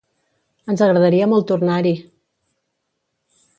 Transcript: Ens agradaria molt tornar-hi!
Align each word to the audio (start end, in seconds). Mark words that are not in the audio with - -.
Ens 0.73 0.81
agradaria 0.85 1.27
molt 1.35 1.47
tornar-hi! 1.53 1.93